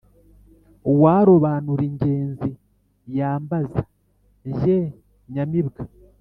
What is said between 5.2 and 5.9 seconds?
nyamibwa.